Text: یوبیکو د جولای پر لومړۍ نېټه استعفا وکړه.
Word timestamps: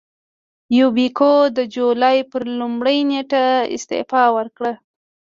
یوبیکو 0.77 1.31
د 1.57 1.59
جولای 1.75 2.17
پر 2.31 2.41
لومړۍ 2.59 2.99
نېټه 3.09 3.43
استعفا 3.75 4.23
وکړه. 4.35 4.73